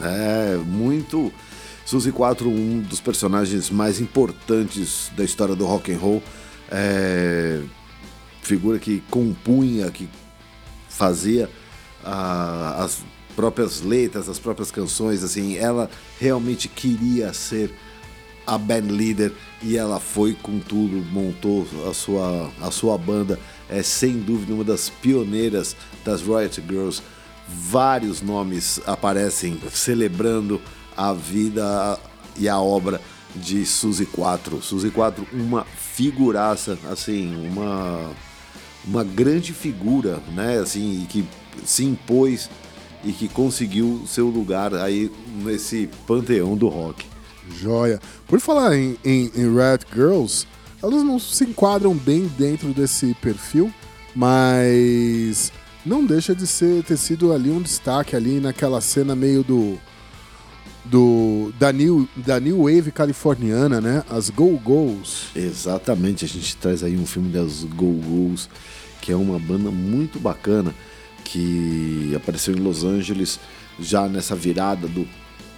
É, 0.00 0.56
muito. 0.56 1.32
Suzy 1.84 2.12
4, 2.12 2.48
um 2.48 2.80
dos 2.80 3.00
personagens 3.00 3.68
mais 3.68 4.00
importantes 4.00 5.10
da 5.16 5.24
história 5.24 5.54
do 5.54 5.66
rock 5.66 5.92
and 5.92 5.98
roll. 5.98 6.22
É, 6.70 7.60
figura 8.40 8.78
que 8.78 9.02
compunha, 9.10 9.90
que 9.90 10.08
fazia 10.88 11.50
as 12.04 13.02
próprias 13.34 13.80
letras, 13.80 14.28
as 14.28 14.38
próprias 14.38 14.70
canções, 14.70 15.22
assim, 15.22 15.56
ela 15.56 15.90
realmente 16.20 16.68
queria 16.68 17.32
ser 17.32 17.74
a 18.46 18.58
band 18.58 18.88
leader 18.90 19.32
e 19.62 19.76
ela 19.76 20.00
foi 20.00 20.34
com 20.34 20.58
tudo, 20.58 20.96
montou 21.12 21.66
a 21.88 21.94
sua, 21.94 22.50
a 22.60 22.70
sua 22.70 22.98
banda, 22.98 23.38
é 23.68 23.82
sem 23.82 24.18
dúvida 24.18 24.52
uma 24.52 24.64
das 24.64 24.88
pioneiras 24.88 25.76
das 26.04 26.22
Riot 26.22 26.60
Girls. 26.68 27.02
Vários 27.48 28.20
nomes 28.20 28.80
aparecem 28.86 29.60
celebrando 29.72 30.60
a 30.96 31.12
vida 31.12 31.98
e 32.38 32.48
a 32.48 32.58
obra 32.58 33.00
de 33.34 33.64
Suzy 33.64 34.06
4. 34.06 34.62
Suzy 34.62 34.90
4, 34.90 35.26
uma 35.32 35.64
figuraça, 35.64 36.78
assim, 36.90 37.34
uma 37.48 38.10
uma 38.84 39.04
grande 39.04 39.52
figura, 39.52 40.20
né, 40.34 40.58
assim, 40.58 41.06
que 41.08 41.24
se 41.64 41.84
impôs 41.84 42.50
e 43.04 43.12
que 43.12 43.28
conseguiu 43.28 44.02
seu 44.06 44.28
lugar 44.28 44.74
aí 44.74 45.10
nesse 45.42 45.88
panteão 46.06 46.56
do 46.56 46.68
rock. 46.68 47.04
Joia. 47.60 48.00
Por 48.26 48.40
falar 48.40 48.76
em, 48.76 48.96
em, 49.04 49.30
em 49.34 49.54
Red 49.54 49.80
Girls, 49.92 50.46
elas 50.82 51.02
não 51.02 51.18
se 51.18 51.44
enquadram 51.44 51.94
bem 51.94 52.30
dentro 52.38 52.72
desse 52.72 53.14
perfil, 53.14 53.72
mas 54.14 55.52
não 55.84 56.04
deixa 56.04 56.34
de 56.34 56.46
ser 56.46 56.82
ter 56.84 56.96
sido 56.96 57.32
ali 57.32 57.50
um 57.50 57.60
destaque 57.60 58.14
ali 58.14 58.40
naquela 58.40 58.80
cena 58.80 59.14
meio 59.16 59.42
do 59.42 59.78
do 60.84 61.52
da 61.58 61.72
new, 61.72 62.08
da 62.16 62.40
new 62.40 62.64
wave 62.64 62.90
californiana, 62.90 63.80
né? 63.80 64.04
As 64.10 64.30
Go 64.30 64.58
Go's. 64.58 65.26
Exatamente, 65.34 66.24
a 66.24 66.28
gente 66.28 66.56
traz 66.56 66.82
aí 66.82 66.96
um 66.96 67.06
filme 67.06 67.30
das 67.30 67.62
Go 67.64 67.92
Go's, 67.92 68.48
que 69.00 69.12
é 69.12 69.16
uma 69.16 69.38
banda 69.38 69.70
muito 69.70 70.18
bacana 70.18 70.74
que 71.24 72.12
apareceu 72.14 72.54
em 72.54 72.60
Los 72.60 72.84
Angeles 72.84 73.38
já 73.78 74.08
nessa 74.08 74.36
virada 74.36 74.86
do 74.86 75.06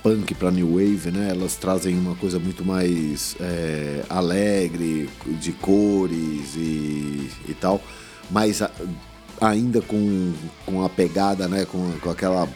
punk 0.02 0.34
para 0.34 0.50
new 0.50 0.72
wave, 0.72 1.10
né? 1.10 1.30
Elas 1.30 1.56
trazem 1.56 1.98
uma 1.98 2.14
coisa 2.14 2.38
muito 2.38 2.64
mais 2.64 3.36
é, 3.40 4.04
alegre, 4.08 5.08
de 5.40 5.52
cores 5.52 6.54
e, 6.56 7.30
e 7.48 7.56
tal, 7.58 7.82
mas 8.30 8.60
a, 8.60 8.70
ainda 9.40 9.80
com, 9.80 10.32
com 10.66 10.84
a 10.84 10.88
pegada, 10.88 11.48
né? 11.48 11.64
Com, 11.64 11.90
com 12.00 12.10
aquela 12.10 12.48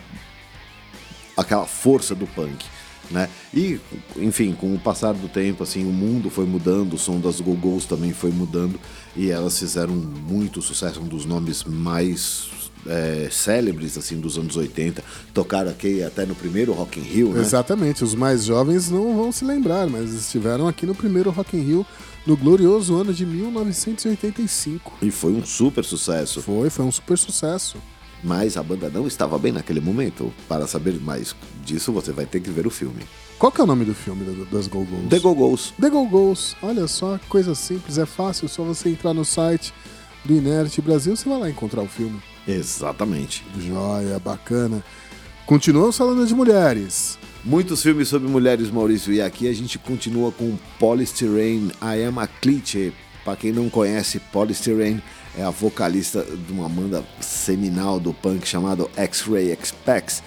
aquela 1.37 1.67
força 1.67 2.15
do 2.15 2.27
punk. 2.27 2.67
Né? 3.11 3.29
E, 3.55 3.81
enfim, 4.17 4.53
com 4.53 4.75
o 4.75 4.79
passar 4.79 5.15
do 5.15 5.29
tempo, 5.29 5.63
assim, 5.63 5.85
o 5.85 5.93
mundo 5.93 6.29
foi 6.29 6.45
mudando, 6.45 6.95
o 6.95 6.99
som 6.99 7.19
das 7.19 7.41
Go-Go's 7.41 7.87
também 7.87 8.13
foi 8.13 8.31
mudando 8.31 8.79
e 9.17 9.31
elas 9.31 9.59
fizeram 9.59 9.95
muito 9.95 10.61
sucesso, 10.61 11.01
um 11.01 11.07
dos 11.07 11.25
nomes 11.25 11.65
mais 11.65 12.49
é, 12.87 13.29
célebres 13.31 13.97
assim 13.97 14.21
dos 14.21 14.39
anos 14.39 14.57
80, 14.57 15.03
tocaram 15.33 15.71
aqui 15.71 16.03
até 16.03 16.25
no 16.25 16.35
primeiro 16.35 16.73
Rock 16.73 17.01
in 17.01 17.03
Rio, 17.03 17.31
né? 17.31 17.41
Exatamente, 17.41 18.05
os 18.05 18.15
mais 18.15 18.45
jovens 18.45 18.91
não 18.91 19.17
vão 19.17 19.33
se 19.33 19.45
lembrar, 19.45 19.89
mas 19.89 20.13
estiveram 20.13 20.69
aqui 20.69 20.87
no 20.87 20.95
primeiro 20.95 21.31
Rock 21.31 21.57
in 21.57 21.63
Rio 21.63 21.87
no 22.27 22.37
glorioso 22.37 22.95
ano 22.95 23.13
de 23.13 23.25
1985. 23.25 24.99
E 25.01 25.11
foi 25.11 25.33
um 25.33 25.45
super 25.45 25.85
sucesso. 25.85 26.43
Foi, 26.43 26.69
foi 26.69 26.85
um 26.85 26.93
super 26.93 27.17
sucesso. 27.17 27.79
Mas 28.23 28.57
a 28.57 28.63
banda 28.63 28.91
não 28.91 29.07
estava 29.07 29.39
bem 29.39 29.53
naquele 29.53 29.81
momento. 29.81 30.33
Para 30.49 30.67
saber 30.67 31.01
mais 31.01 31.35
disso, 31.65 31.93
você 31.93 32.13
vai 32.13 32.27
ter 32.27 32.41
que 32.41 32.51
ver 32.51 32.67
o 32.67 32.71
filme. 32.71 33.03
Qual 33.39 33.53
que 33.53 33.61
é 33.61 33.65
o 33.65 33.67
nome 33.67 33.85
do 33.85 33.95
filme 33.95 34.25
das 34.51 34.67
Go-Go's? 34.67 35.09
The 35.09 35.19
Go-Go's. 35.21 35.75
The 35.81 35.91
Go-Go's. 35.91 36.57
Olha 36.61 36.89
só, 36.89 37.21
coisa 37.29 37.55
simples, 37.55 37.97
é 37.97 38.05
fácil, 38.05 38.49
só 38.49 38.65
você 38.65 38.89
entrar 38.89 39.15
no 39.15 39.25
site 39.25 39.73
do 40.25 40.35
Inert 40.35 40.81
Brasil, 40.81 41.15
você 41.17 41.29
vai 41.29 41.39
lá 41.39 41.51
encontrar 41.51 41.83
o 41.83 41.87
filme. 41.87 42.21
Exatamente. 42.47 43.45
Joia, 43.59 44.19
bacana. 44.19 44.83
Continuamos 45.47 45.97
falando 45.97 46.27
de 46.27 46.35
mulheres. 46.35 47.19
Muitos 47.45 47.83
filmes 47.83 48.09
sobre 48.09 48.29
mulheres, 48.29 48.71
Maurício, 48.71 49.13
e 49.13 49.23
aqui 49.23 49.49
a 49.49 49.53
gente 49.53 49.79
continua 49.79 50.33
com 50.33 50.59
Polystyrene, 50.79 51.73
I 51.81 52.05
Am 52.05 52.19
a 52.19 52.27
Cliché. 52.27 52.93
Para 53.25 53.37
quem 53.37 53.53
não 53.53 53.71
conhece, 53.71 54.19
Polystyrene 54.19 55.03
é 55.39 55.45
a 55.45 55.51
vocalista 55.51 56.25
de 56.25 56.53
uma 56.53 56.69
banda 56.69 57.05
seminal 57.21 58.01
do 58.01 58.13
punk 58.13 58.47
chamado 58.47 58.91
X-Ray 58.97 59.53
X-Pax. 59.53 60.21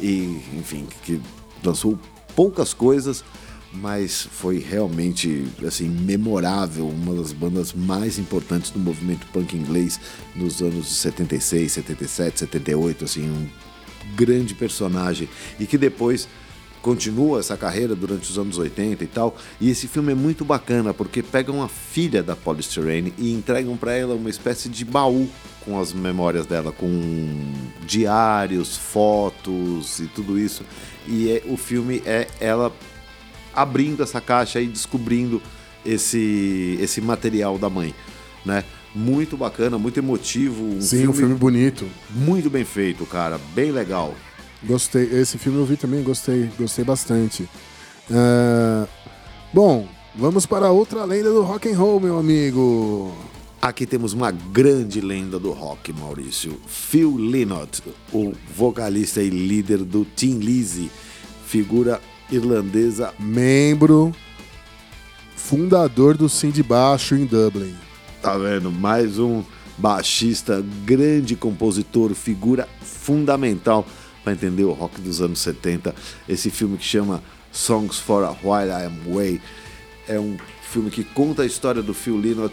E, 0.00 0.42
enfim, 0.54 0.88
que 1.04 1.20
lançou 1.62 1.96
poucas 2.34 2.74
coisas, 2.74 3.24
mas 3.72 4.22
foi 4.22 4.58
realmente 4.58 5.46
assim 5.64 5.88
memorável, 5.88 6.88
uma 6.88 7.14
das 7.14 7.32
bandas 7.32 7.72
mais 7.72 8.18
importantes 8.18 8.72
do 8.72 8.80
movimento 8.80 9.24
punk 9.32 9.56
inglês 9.56 10.00
nos 10.34 10.60
anos 10.60 10.88
de 10.88 10.94
76, 10.94 11.72
77, 11.72 12.40
78, 12.40 13.04
assim, 13.04 13.22
um 13.22 13.48
grande 14.16 14.52
personagem. 14.52 15.28
E 15.60 15.66
que 15.66 15.78
depois 15.78 16.28
continua 16.86 17.40
essa 17.40 17.56
carreira 17.56 17.96
durante 17.96 18.30
os 18.30 18.38
anos 18.38 18.58
80 18.58 19.02
e 19.02 19.06
tal. 19.08 19.36
E 19.60 19.68
esse 19.68 19.88
filme 19.88 20.12
é 20.12 20.14
muito 20.14 20.44
bacana 20.44 20.94
porque 20.94 21.20
pegam 21.20 21.60
a 21.60 21.66
filha 21.66 22.22
da 22.22 22.36
Polystyrene 22.36 23.12
e 23.18 23.32
entregam 23.32 23.76
para 23.76 23.92
ela 23.92 24.14
uma 24.14 24.30
espécie 24.30 24.68
de 24.68 24.84
baú 24.84 25.28
com 25.64 25.80
as 25.80 25.92
memórias 25.92 26.46
dela, 26.46 26.70
com 26.70 27.52
diários, 27.84 28.76
fotos 28.76 29.98
e 29.98 30.06
tudo 30.06 30.38
isso. 30.38 30.62
E 31.08 31.28
é, 31.28 31.42
o 31.48 31.56
filme 31.56 32.00
é 32.06 32.28
ela 32.38 32.72
abrindo 33.52 34.04
essa 34.04 34.20
caixa 34.20 34.60
e 34.60 34.68
descobrindo 34.68 35.42
esse, 35.84 36.78
esse 36.80 37.00
material 37.00 37.58
da 37.58 37.68
mãe, 37.68 37.92
né? 38.44 38.62
Muito 38.94 39.36
bacana, 39.36 39.76
muito 39.76 39.98
emotivo. 39.98 40.62
Um 40.62 40.80
Sim, 40.80 40.98
filme 40.98 41.08
um 41.08 41.12
filme 41.12 41.34
bonito. 41.34 41.84
muito 42.10 42.48
bem 42.48 42.64
feito, 42.64 43.04
cara, 43.06 43.40
bem 43.56 43.72
legal. 43.72 44.14
Gostei. 44.62 45.04
Esse 45.04 45.38
filme 45.38 45.58
eu 45.58 45.66
vi 45.66 45.76
também, 45.76 46.02
gostei. 46.02 46.50
Gostei 46.58 46.84
bastante. 46.84 47.48
Ah, 48.10 48.86
bom, 49.52 49.88
vamos 50.14 50.46
para 50.46 50.70
outra 50.70 51.04
lenda 51.04 51.30
do 51.30 51.42
rock 51.42 51.68
and 51.68 51.76
roll, 51.76 52.00
meu 52.00 52.18
amigo. 52.18 53.12
Aqui 53.60 53.86
temos 53.86 54.12
uma 54.12 54.30
grande 54.30 55.00
lenda 55.00 55.38
do 55.38 55.52
rock, 55.52 55.92
Maurício. 55.92 56.60
Phil 56.66 57.16
Lynott, 57.16 57.82
o 58.12 58.32
vocalista 58.54 59.20
e 59.20 59.30
líder 59.30 59.78
do 59.78 60.04
Tim 60.04 60.38
Lizzy, 60.38 60.90
figura 61.46 62.00
irlandesa 62.30 63.12
Membro 63.18 64.12
fundador 65.46 66.16
do 66.16 66.28
Sim 66.28 66.50
de 66.50 66.60
Baixo 66.60 67.14
em 67.14 67.24
Dublin. 67.24 67.72
Tá 68.20 68.36
vendo? 68.36 68.68
Mais 68.72 69.16
um 69.16 69.44
baixista, 69.78 70.64
grande 70.84 71.36
compositor, 71.36 72.14
figura 72.14 72.68
fundamental 72.80 73.86
para 74.26 74.32
entender 74.32 74.64
o 74.64 74.72
rock 74.72 75.00
dos 75.00 75.20
anos 75.20 75.38
70. 75.38 75.94
Esse 76.28 76.50
filme 76.50 76.76
que 76.76 76.84
chama 76.84 77.22
Songs 77.52 78.00
for 78.00 78.24
a 78.24 78.30
While 78.30 78.72
I 78.72 78.86
Am 78.86 79.12
Away 79.12 79.40
é 80.08 80.18
um 80.18 80.36
filme 80.68 80.90
que 80.90 81.04
conta 81.04 81.42
a 81.42 81.46
história 81.46 81.80
do 81.80 81.94
Phil 81.94 82.18
Lynott, 82.18 82.52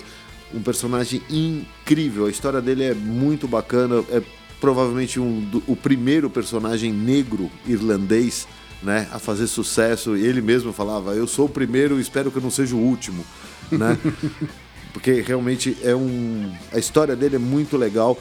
um 0.53 0.62
personagem 0.62 1.20
incrível. 1.27 2.27
A 2.27 2.30
história 2.30 2.62
dele 2.62 2.84
é 2.84 2.94
muito 2.94 3.48
bacana, 3.48 4.03
é 4.12 4.22
provavelmente 4.62 5.20
um, 5.20 5.50
o 5.65 5.75
primeiro 5.75 6.30
personagem 6.30 6.94
negro 6.94 7.50
irlandês 7.65 8.48
né, 8.84 9.08
a 9.12 9.18
fazer 9.18 9.48
sucesso. 9.48 10.15
E 10.15 10.24
ele 10.24 10.42
mesmo 10.42 10.72
falava: 10.72 11.15
Eu 11.15 11.25
sou 11.25 11.48
o 11.48 11.50
primeiro, 11.50 12.00
espero 12.00 12.30
que 12.30 12.38
eu 12.38 12.44
não 12.44 12.51
seja 12.51 12.75
o 12.75 12.80
último. 12.80 13.25
Né? 13.72 13.98
Porque 14.94 15.22
realmente 15.22 15.75
é 15.82 15.96
um. 15.96 16.53
A 16.72 16.77
história 16.77 17.15
dele 17.15 17.38
é 17.38 17.39
muito 17.39 17.77
legal. 17.77 18.15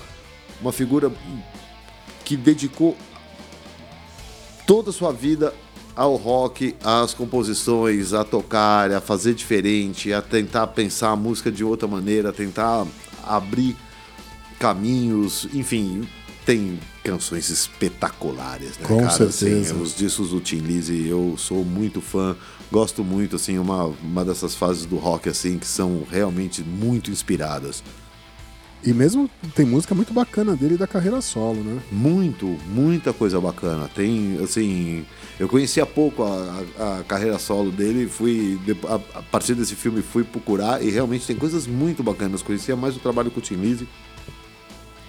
Uma 0.58 0.72
figura 0.72 1.12
que 2.24 2.34
dedicou 2.34 2.96
toda 4.66 4.90
a 4.90 4.92
sua 4.92 5.12
vida 5.12 5.52
ao 5.94 6.16
rock, 6.16 6.74
às 6.82 7.12
composições, 7.12 8.12
a 8.12 8.24
tocar, 8.24 8.90
a 8.90 9.00
fazer 9.00 9.34
diferente, 9.34 10.12
a 10.12 10.22
tentar 10.22 10.66
pensar 10.68 11.10
a 11.10 11.16
música 11.16 11.50
de 11.50 11.62
outra 11.62 11.86
maneira, 11.86 12.30
a 12.30 12.32
tentar 12.32 12.86
abrir 13.24 13.76
caminhos, 14.58 15.46
enfim, 15.52 16.08
tem 16.46 16.78
canções 17.04 17.50
espetaculares, 17.50 18.78
né, 18.78 18.86
Com 18.86 18.98
cara? 19.00 19.10
certeza. 19.10 19.72
Assim, 19.74 19.82
os 19.82 19.94
discos 19.94 20.30
do 20.30 20.40
Tim 20.40 20.58
Lizzy, 20.58 21.06
eu 21.08 21.34
sou 21.36 21.64
muito 21.64 22.00
fã, 22.00 22.36
gosto 22.70 23.04
muito, 23.04 23.36
assim, 23.36 23.58
uma, 23.58 23.86
uma 24.02 24.24
dessas 24.24 24.54
fases 24.54 24.86
do 24.86 24.96
rock, 24.96 25.28
assim, 25.28 25.58
que 25.58 25.66
são 25.66 26.04
realmente 26.10 26.62
muito 26.62 27.10
inspiradas. 27.10 27.82
E 28.84 28.92
mesmo 28.92 29.30
tem 29.54 29.64
música 29.64 29.94
muito 29.94 30.12
bacana 30.12 30.56
dele 30.56 30.76
da 30.76 30.88
carreira 30.88 31.20
solo, 31.20 31.62
né? 31.62 31.80
Muito, 31.92 32.46
muita 32.68 33.12
coisa 33.12 33.40
bacana. 33.40 33.88
Tem, 33.94 34.38
assim, 34.42 35.04
eu 35.38 35.48
conhecia 35.48 35.86
pouco 35.86 36.24
a, 36.24 36.62
a- 36.78 36.98
a 36.98 37.04
carreira 37.04 37.38
solo 37.38 37.70
dele, 37.70 38.08
fui, 38.08 38.58
a, 38.88 39.18
a 39.18 39.22
partir 39.22 39.54
desse 39.54 39.76
filme 39.76 40.02
fui 40.02 40.24
procurar 40.24 40.82
e 40.82 40.90
realmente 40.90 41.24
tem 41.26 41.36
coisas 41.36 41.64
muito 41.64 42.02
bacanas. 42.02 42.42
Conhecia 42.42 42.74
mais 42.74 42.96
o 42.96 42.98
trabalho 42.98 43.30
com 43.30 43.38
o 43.38 43.42
Tim 43.42 43.54
Lizzy, 43.54 43.86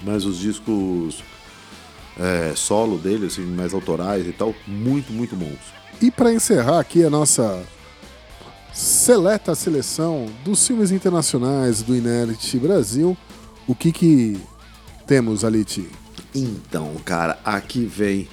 mais 0.03 0.23
os 0.23 0.37
discos 0.37 1.23
é, 2.19 2.53
solo 2.55 2.99
dele, 2.99 3.25
assim, 3.25 3.41
mais 3.41 3.73
autorais 3.73 4.27
e 4.27 4.31
tal, 4.33 4.53
muito, 4.67 5.11
muito 5.11 5.35
bons. 5.35 5.57
E 5.99 6.11
para 6.11 6.31
encerrar 6.31 6.79
aqui 6.79 7.03
a 7.03 7.09
nossa 7.09 7.63
seleta 8.71 9.55
seleção 9.55 10.27
dos 10.45 10.65
filmes 10.67 10.91
internacionais 10.91 11.81
do 11.81 11.95
Inert 11.95 12.55
Brasil, 12.57 13.17
o 13.67 13.75
que 13.75 13.91
que 13.91 14.37
temos, 15.07 15.43
Alite? 15.43 15.87
Então, 16.35 16.95
cara, 17.05 17.39
aqui 17.43 17.85
vem 17.85 18.27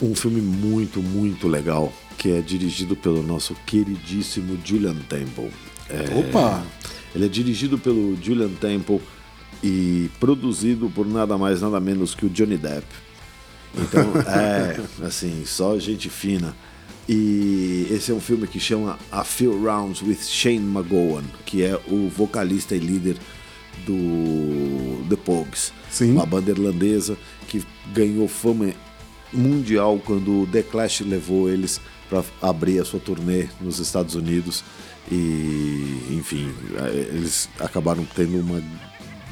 um 0.00 0.14
filme 0.14 0.40
muito, 0.40 1.00
muito 1.02 1.46
legal, 1.46 1.92
que 2.18 2.30
é 2.32 2.40
dirigido 2.40 2.96
pelo 2.96 3.22
nosso 3.22 3.54
queridíssimo 3.66 4.58
Julian 4.64 4.96
Temple. 5.08 5.50
É, 5.88 6.18
Opa! 6.18 6.64
Ele 7.14 7.26
é 7.26 7.28
dirigido 7.28 7.78
pelo 7.78 8.16
Julian 8.20 8.50
Temple 8.54 9.00
e 9.62 10.10
produzido 10.18 10.90
por 10.90 11.06
nada 11.06 11.38
mais, 11.38 11.60
nada 11.60 11.78
menos 11.78 12.14
que 12.14 12.26
o 12.26 12.30
Johnny 12.30 12.56
Depp. 12.56 12.86
Então, 13.76 14.12
é, 14.26 14.80
assim, 15.06 15.44
só 15.44 15.78
gente 15.78 16.08
fina. 16.08 16.56
E 17.08 17.86
esse 17.90 18.10
é 18.10 18.14
um 18.14 18.20
filme 18.20 18.46
que 18.46 18.60
chama 18.60 18.98
A 19.10 19.24
Few 19.24 19.62
Rounds 19.62 20.02
with 20.02 20.22
Shane 20.22 20.58
McGowan, 20.58 21.24
que 21.44 21.62
é 21.62 21.78
o 21.88 22.08
vocalista 22.08 22.74
e 22.74 22.78
líder 22.78 23.16
do 23.86 25.04
The 25.08 25.16
Pogues, 25.16 25.72
Sim. 25.90 26.12
uma 26.12 26.26
banda 26.26 26.50
irlandesa 26.50 27.16
que 27.48 27.64
ganhou 27.92 28.28
fama 28.28 28.72
mundial 29.32 30.00
quando 30.04 30.42
o 30.42 30.46
The 30.46 30.62
Clash 30.62 31.00
levou 31.00 31.48
eles 31.48 31.80
para 32.08 32.22
abrir 32.42 32.78
a 32.80 32.84
sua 32.84 33.00
turnê 33.00 33.48
nos 33.60 33.78
Estados 33.78 34.14
Unidos 34.14 34.62
e 35.10 36.08
enfim 36.10 36.52
eles 37.10 37.48
acabaram 37.58 38.06
tendo 38.14 38.38
uma, 38.40 38.62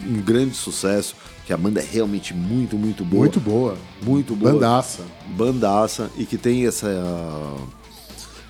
um 0.06 0.20
grande 0.23 0.56
sucesso 0.56 1.14
que 1.47 1.52
a 1.52 1.56
banda 1.56 1.80
é 1.80 1.85
realmente 1.85 2.32
muito 2.32 2.78
muito 2.78 3.04
boa 3.04 3.20
Muito 3.20 3.40
boa. 3.40 3.76
muito 4.02 4.35
boa 4.35 4.52
Bandaça. 4.54 5.02
bandaça 5.37 6.11
e 6.16 6.25
que 6.25 6.38
tem 6.38 6.66
essa 6.66 6.88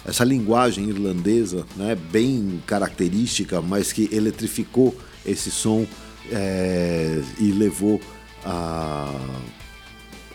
essa 0.02 0.24
linguagem 0.24 0.88
irlandesa, 0.88 1.66
né, 1.76 1.94
bem 1.94 2.62
característica, 2.66 3.60
mas 3.60 3.92
que 3.92 4.08
eletrificou 4.10 4.96
esse 5.24 5.50
som 5.50 5.86
é, 6.30 7.20
e 7.38 7.52
levou 7.52 8.00
a, 8.44 9.12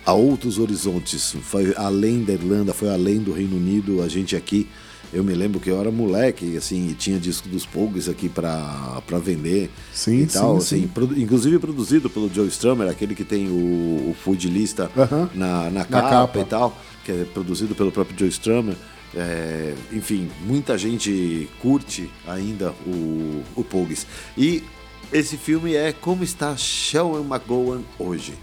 a 0.06 0.13
outros 0.13 0.58
horizontes. 0.60 1.36
Foi 1.42 1.74
além 1.75 2.24
da 2.24 2.34
Irlanda, 2.34 2.74
foi 2.74 2.89
além 2.89 3.20
do 3.20 3.32
Reino 3.34 3.56
Unido. 3.58 4.01
A 4.01 4.08
gente 4.08 4.36
aqui, 4.36 4.68
eu 5.13 5.24
me 5.24 5.34
lembro 5.34 5.60
que 5.60 5.70
eu 5.70 5.80
era 5.80 5.92
moleque, 5.92 6.58
assim, 6.58 6.89
e 6.89 6.94
tinha 6.94 7.18
disco 7.20 7.48
dos 7.48 7.65
Pogues 7.65 8.10
aqui 8.10 8.27
para 8.30 9.01
vender 9.24 9.70
Sim, 9.94 10.22
e 10.22 10.25
tal, 10.27 10.60
sim, 10.60 10.75
assim, 10.77 10.81
sim. 10.83 10.88
produ- 10.88 11.20
inclusive 11.20 11.57
produzido 11.59 12.09
pelo 12.09 12.31
Joe 12.33 12.48
Strummer, 12.48 12.90
aquele 12.90 13.16
que 13.16 13.24
tem 13.24 13.48
o, 13.48 14.09
o 14.12 14.16
food 14.24 14.48
lista 14.50 14.92
Aham. 14.98 15.29
na, 15.33 15.70
na, 15.70 15.86
capa 15.86 16.09
capa. 16.09 16.40
e 16.40 16.46
tal, 16.46 16.77
que 17.03 17.12
é 17.12 17.25
produzido 17.33 17.74
pelo 17.75 17.92
próprio 17.92 18.18
Joe 18.18 18.29
Strummer. 18.29 18.75
É, 19.18 19.74
enfim, 19.94 20.29
muita 20.46 20.77
gente 20.77 21.48
curte 21.62 22.09
ainda 22.27 22.72
o, 22.86 23.42
o 23.55 23.64
Pogues. 23.64 24.05
E 24.38 24.62
esse 25.11 25.37
filme 25.37 25.75
é 25.75 25.91
como 25.91 26.24
está 26.24 26.55
Sean 26.57 27.22
McGowan 27.22 27.81
hoje. 27.98 28.33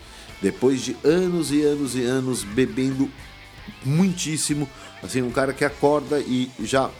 Depois 0.41 0.83
de 0.83 0.97
anos 1.05 1.53
e 1.53 1.63
anos 1.63 1.95
e 1.95 2.03
anos 2.03 2.43
bebendo 2.43 3.09
muitíssimo, 3.85 4.69
assim, 5.03 5.23
um 5.23 5.31
cara 5.31 5.53
que 5.53 5.65
acorda 5.65 6.19
e 6.19 6.51
já 6.61 6.91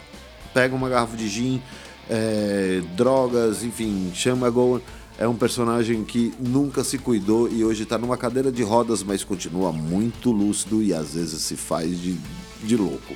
pega 0.53 0.75
uma 0.75 0.87
garrafa 0.87 1.17
de 1.17 1.27
gin, 1.27 1.61
é, 2.09 2.81
drogas, 2.95 3.63
enfim, 3.63 4.11
chama 4.13 4.49
Gowan. 4.49 4.81
É 5.17 5.27
um 5.27 5.35
personagem 5.35 6.03
que 6.03 6.33
nunca 6.39 6.83
se 6.83 6.97
cuidou 6.97 7.47
e 7.47 7.63
hoje 7.63 7.83
está 7.83 7.97
numa 7.97 8.17
cadeira 8.17 8.51
de 8.51 8.63
rodas, 8.63 9.03
mas 9.03 9.23
continua 9.23 9.71
muito 9.71 10.31
lúcido 10.31 10.81
e 10.81 10.93
às 10.93 11.13
vezes 11.13 11.41
se 11.41 11.55
faz 11.55 12.01
de, 12.01 12.17
de 12.65 12.75
louco. 12.75 13.15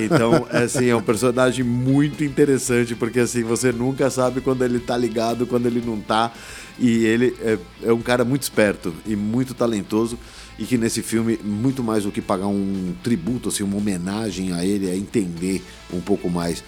Então, 0.00 0.46
assim, 0.52 0.86
é 0.86 0.96
um 0.96 1.02
personagem 1.02 1.64
muito 1.64 2.22
interessante, 2.22 2.94
porque 2.94 3.20
assim, 3.20 3.42
você 3.42 3.72
nunca 3.72 4.10
sabe 4.10 4.40
quando 4.40 4.62
ele 4.62 4.78
tá 4.78 4.96
ligado, 4.96 5.46
quando 5.46 5.66
ele 5.66 5.82
não 5.84 6.00
tá. 6.00 6.32
E 6.78 7.04
ele 7.04 7.36
é, 7.40 7.58
é 7.84 7.92
um 7.92 8.00
cara 8.00 8.24
muito 8.24 8.42
esperto 8.42 8.92
e 9.06 9.14
muito 9.14 9.54
talentoso 9.54 10.18
e 10.58 10.64
que 10.64 10.78
nesse 10.78 11.02
filme, 11.02 11.38
muito 11.42 11.82
mais 11.82 12.04
do 12.04 12.12
que 12.12 12.20
pagar 12.20 12.46
um 12.46 12.94
tributo, 13.02 13.48
assim, 13.48 13.62
uma 13.64 13.76
homenagem 13.76 14.52
a 14.52 14.64
ele, 14.64 14.88
é 14.88 14.96
entender 14.96 15.62
um 15.92 16.00
pouco 16.00 16.30
mais 16.30 16.62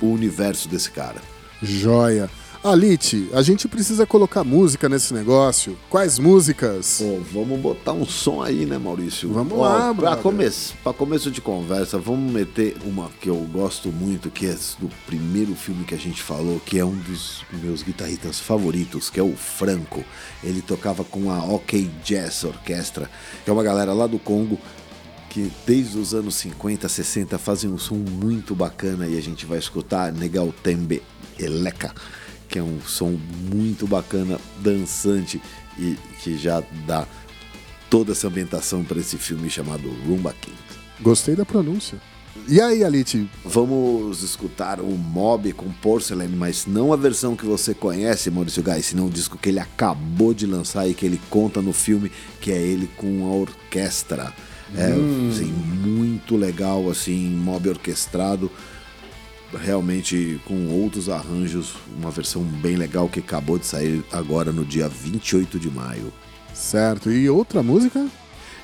o 0.00 0.06
universo 0.06 0.68
desse 0.68 0.90
cara. 0.90 1.22
Joia. 1.62 2.28
Alite, 2.64 3.28
a 3.34 3.42
gente 3.42 3.68
precisa 3.68 4.06
colocar 4.06 4.42
música 4.42 4.88
nesse 4.88 5.12
negócio. 5.12 5.76
Quais 5.90 6.18
músicas? 6.18 6.96
Pô, 6.98 7.20
vamos 7.30 7.60
botar 7.60 7.92
um 7.92 8.06
som 8.06 8.40
aí, 8.42 8.64
né, 8.64 8.78
Maurício? 8.78 9.30
Vamos 9.30 9.52
Ó, 9.52 9.60
lá, 9.60 9.78
pra, 9.80 9.92
brother. 9.92 10.22
começo, 10.22 10.74
pra 10.82 10.94
começo 10.94 11.30
de 11.30 11.42
conversa, 11.42 11.98
vamos 11.98 12.32
meter 12.32 12.74
uma 12.86 13.10
que 13.20 13.28
eu 13.28 13.36
gosto 13.52 13.92
muito, 13.92 14.30
que 14.30 14.46
é 14.46 14.56
do 14.78 14.88
primeiro 15.04 15.54
filme 15.54 15.84
que 15.84 15.94
a 15.94 15.98
gente 15.98 16.22
falou, 16.22 16.58
que 16.58 16.78
é 16.78 16.84
um 16.86 16.96
dos 16.96 17.44
meus 17.62 17.82
guitarristas 17.82 18.40
favoritos, 18.40 19.10
que 19.10 19.20
é 19.20 19.22
o 19.22 19.36
Franco. 19.36 20.02
Ele 20.42 20.62
tocava 20.62 21.04
com 21.04 21.30
a 21.30 21.44
OK 21.44 21.90
Jazz 22.02 22.44
Orquestra, 22.44 23.10
que 23.44 23.50
é 23.50 23.52
uma 23.52 23.62
galera 23.62 23.92
lá 23.92 24.06
do 24.06 24.18
Congo 24.18 24.58
que 25.28 25.50
desde 25.66 25.98
os 25.98 26.14
anos 26.14 26.36
50, 26.36 26.88
60 26.88 27.36
fazem 27.38 27.68
um 27.68 27.76
som 27.76 27.96
muito 27.96 28.54
bacana 28.54 29.06
e 29.06 29.18
a 29.18 29.20
gente 29.20 29.44
vai 29.44 29.58
escutar 29.58 30.12
Negal 30.12 30.54
Tembe 30.62 31.02
Eleka, 31.38 31.92
que 32.54 32.58
é 32.60 32.62
um 32.62 32.80
som 32.86 33.18
muito 33.52 33.84
bacana, 33.84 34.38
dançante 34.60 35.42
e 35.76 35.96
que 36.22 36.38
já 36.38 36.62
dá 36.86 37.04
toda 37.90 38.12
essa 38.12 38.28
ambientação 38.28 38.84
para 38.84 39.00
esse 39.00 39.18
filme 39.18 39.50
chamado 39.50 39.90
Rumba 40.06 40.32
King. 40.40 40.56
Gostei 41.00 41.34
da 41.34 41.44
pronúncia. 41.44 41.98
E 42.46 42.60
aí, 42.60 42.84
Alite? 42.84 43.28
Vamos 43.44 44.22
escutar 44.22 44.78
o 44.78 44.86
Mob 44.86 45.52
com 45.52 45.68
Porcelain, 45.68 46.28
mas 46.28 46.64
não 46.64 46.92
a 46.92 46.96
versão 46.96 47.34
que 47.34 47.44
você 47.44 47.74
conhece, 47.74 48.30
Maurício 48.30 48.62
Gai, 48.62 48.82
senão 48.82 49.06
o 49.06 49.10
disco 49.10 49.36
que 49.36 49.48
ele 49.48 49.58
acabou 49.58 50.32
de 50.32 50.46
lançar 50.46 50.88
e 50.88 50.94
que 50.94 51.04
ele 51.04 51.20
conta 51.28 51.60
no 51.60 51.72
filme, 51.72 52.12
que 52.40 52.52
é 52.52 52.62
ele 52.62 52.88
com 52.96 53.26
a 53.26 53.34
orquestra. 53.34 54.32
É 54.76 54.92
assim, 55.30 55.52
muito 55.52 56.36
legal, 56.36 56.88
assim, 56.88 57.30
Mob 57.30 57.68
orquestrado, 57.68 58.48
realmente 59.62 60.40
com 60.46 60.68
outros 60.68 61.08
arranjos, 61.08 61.74
uma 61.98 62.10
versão 62.10 62.42
bem 62.42 62.76
legal 62.76 63.08
que 63.08 63.20
acabou 63.20 63.58
de 63.58 63.66
sair 63.66 64.04
agora 64.12 64.52
no 64.52 64.64
dia 64.64 64.88
28 64.88 65.58
de 65.58 65.70
maio. 65.70 66.12
Certo. 66.52 67.10
E 67.10 67.28
outra 67.28 67.62
música? 67.62 68.06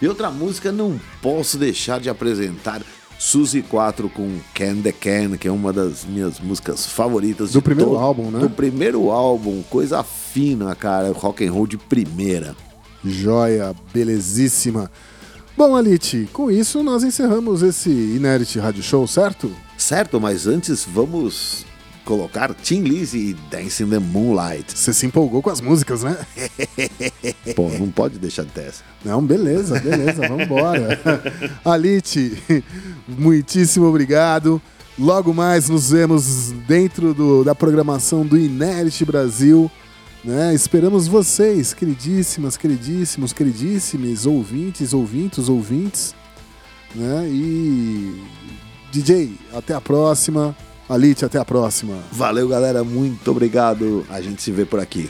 E 0.00 0.09
outra 0.09 0.31
música 0.31 0.70
não 0.72 0.98
posso 1.20 1.59
deixar 1.59 2.00
de 2.00 2.09
apresentar 2.09 2.83
Suzy 3.18 3.61
4 3.62 4.09
com 4.09 4.38
Can 4.55 4.76
the 4.76 4.92
Can, 4.92 5.37
que 5.37 5.46
é 5.46 5.53
uma 5.53 5.72
das 5.72 6.05
minhas 6.07 6.40
músicas 6.40 6.87
favoritas 6.87 7.53
Do 7.53 7.61
primeiro 7.61 7.90
todo- 7.90 8.00
álbum, 8.00 8.31
né? 8.31 8.38
Do 8.38 8.48
primeiro 8.48 9.11
álbum, 9.11 9.62
coisa 9.68 10.03
fina, 10.03 10.74
cara, 10.74 11.12
rock 11.12 11.44
and 11.46 11.53
roll 11.53 11.66
de 11.66 11.76
primeira. 11.76 12.57
Joia, 13.05 13.74
belezíssima. 13.92 14.90
Bom, 15.57 15.76
Alite, 15.76 16.29
com 16.33 16.50
isso 16.50 16.83
nós 16.83 17.03
encerramos 17.03 17.62
esse 17.62 17.90
Inert 17.90 18.57
Rádio 18.57 18.83
Show, 18.83 19.07
certo? 19.07 19.50
Certo, 19.81 20.21
mas 20.21 20.47
antes 20.47 20.85
vamos 20.85 21.64
colocar 22.05 22.53
Tim 22.55 22.83
Lizzy 22.83 23.19
e 23.31 23.35
Dance 23.51 23.83
in 23.83 23.88
the 23.88 23.99
Moonlight. 23.99 24.77
Você 24.77 24.93
se 24.93 25.07
empolgou 25.07 25.40
com 25.43 25.49
as 25.51 25.61
músicas, 25.61 26.03
né? 26.03 26.19
Pô, 27.57 27.71
não 27.71 27.88
pode 27.90 28.19
deixar 28.19 28.45
de 28.45 28.51
ter 28.51 28.66
essa. 28.66 28.83
Não, 29.05 29.25
beleza, 29.25 29.81
beleza, 29.81 30.27
vambora. 30.29 31.01
Alite, 31.64 32.43
muitíssimo 33.09 33.87
obrigado. 33.87 34.61
Logo 34.99 35.33
mais 35.33 35.69
nos 35.71 35.90
vemos 35.90 36.53
dentro 36.69 37.14
do- 37.14 37.43
da 37.43 37.55
programação 37.55 38.25
do 38.27 38.37
Inert 38.37 39.03
Brasil. 39.07 39.71
Né? 40.23 40.53
Esperamos 40.55 41.09
vocês, 41.09 41.73
queridíssimas, 41.73 42.55
queridíssimos, 42.59 43.33
queridíssimes, 43.33 44.27
ouvintes, 44.27 44.93
ouvintos, 44.93 45.49
ouvintes. 45.49 46.14
né? 46.95 47.27
E 47.31 48.23
DJ, 48.90 49.35
até 49.53 49.74
a 49.74 49.81
próxima. 49.81 50.57
Alite, 50.88 51.24
até 51.24 51.38
a 51.38 51.44
próxima. 51.44 51.96
Valeu, 52.11 52.48
galera. 52.48 52.83
Muito 52.83 53.31
obrigado. 53.31 54.05
A 54.11 54.20
gente 54.20 54.42
se 54.42 54.50
vê 54.50 54.64
por 54.64 54.81
aqui. 54.81 55.09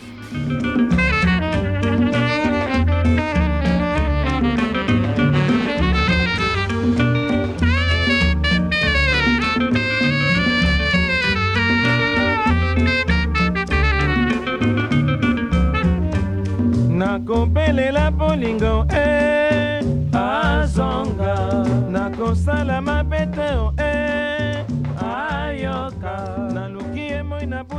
nakobelela 17.00 18.10
bolingo 18.10 18.86
e 18.92 19.80
azonga 20.14 21.64
nakosala 21.88 22.80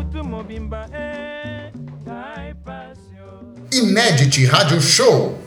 moi 0.02 0.10
na 0.10 0.10
butu 0.10 0.24
mobimba 0.24 0.86
e 0.94 1.72
kai 2.06 2.54
pasio 2.66 3.54
Inédit 3.72 4.46
Rádio 4.48 4.82
Show. 4.82 5.38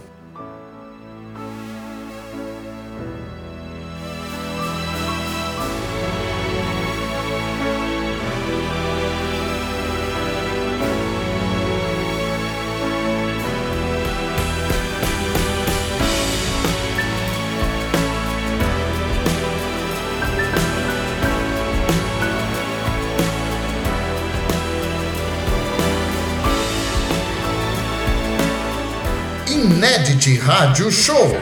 Can 30.25 30.39
the 30.39 30.91
can. 30.91 31.39